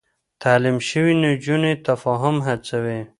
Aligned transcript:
تعليم 0.41 0.77
شوې 0.87 1.13
نجونې 1.23 1.73
تفاهم 1.87 2.35
هڅوي. 2.47 2.99